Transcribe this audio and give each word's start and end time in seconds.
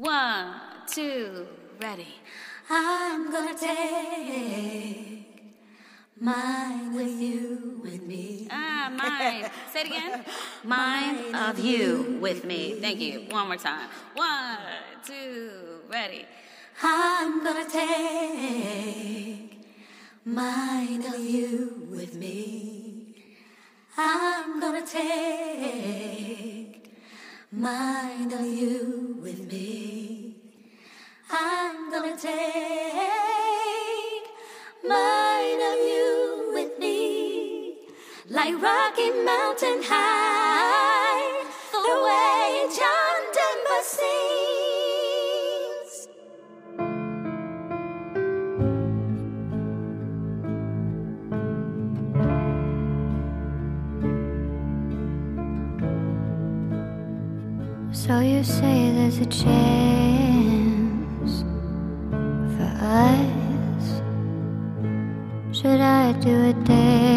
One, 0.00 0.54
two, 0.86 1.46
ready. 1.78 2.08
I'm 2.70 3.30
gonna 3.30 3.54
take 3.54 5.26
mine 6.18 6.94
with 6.94 7.20
you 7.20 7.78
with 7.82 8.02
me. 8.04 8.48
Ah, 8.50 8.90
mine. 8.96 9.50
Say 9.70 9.80
it 9.82 9.86
again. 9.88 10.24
Mine 10.64 11.34
of 11.34 11.58
you 11.58 12.16
with 12.18 12.46
me. 12.46 12.80
Thank 12.80 13.00
you. 13.00 13.26
One 13.28 13.48
more 13.48 13.58
time. 13.58 13.90
One, 14.14 14.56
two, 15.04 15.80
ready. 15.92 16.24
I'm 16.82 17.44
gonna 17.44 17.68
take 17.68 19.52
mine 20.24 21.04
of 21.04 21.20
you 21.20 21.86
with 21.90 22.14
me. 22.14 23.16
I'm 23.98 24.60
gonna 24.60 24.86
take 24.86 25.09
mine 27.52 28.32
of 28.32 28.46
you 28.46 29.18
with 29.20 29.50
me. 29.50 30.36
I'm 31.30 31.90
gonna 31.90 32.16
take 32.16 32.32
mine 34.86 35.60
of 35.60 35.78
you 35.78 36.50
with 36.54 36.78
me. 36.78 37.74
Like 38.28 38.54
Rocky 38.62 39.10
Mountain 39.24 39.82
High, 39.82 40.39
So 58.10 58.18
you 58.18 58.42
say 58.42 58.90
there's 58.92 59.18
a 59.18 59.26
chance 59.26 59.44
for 62.56 62.70
us? 62.82 64.02
Should 65.56 65.80
I 65.80 66.10
do 66.14 66.46
a 66.46 66.52
dance 66.64 67.09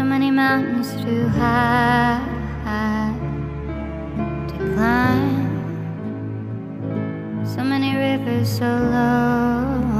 So 0.00 0.06
many 0.06 0.30
mountains 0.30 0.92
too 1.04 1.28
high 1.28 2.24
to 4.48 4.56
climb. 4.72 5.44
So 7.44 7.62
many 7.62 7.94
rivers 7.94 8.48
so 8.48 8.64
long 8.64 9.92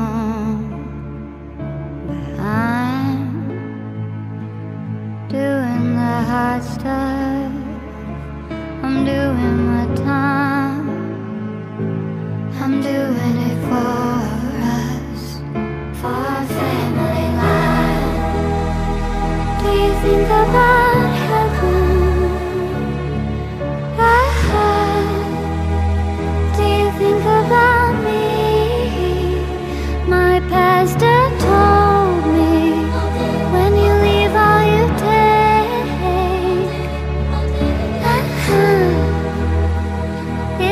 behind 2.08 3.28
doing 5.28 5.92
the 5.92 6.14
hard 6.30 6.62
stuff. 6.64 7.52
I'm 8.82 9.04
doing 9.04 9.66
my 9.66 9.84
time. 9.96 10.88
I'm 12.58 12.80
doing 12.80 13.36
it 13.50 13.58
for 13.68 14.09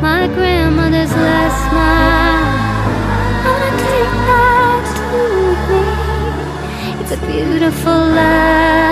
My 0.00 0.26
grandmother's 0.28 1.12
last 1.12 1.58
smile. 1.68 2.46
Gonna 3.44 3.72
take 3.86 4.14
that 4.28 4.86
with 5.12 5.62
me. 5.70 5.84
It's 7.00 7.12
a 7.12 7.20
beautiful 7.26 8.00
life. 8.20 8.87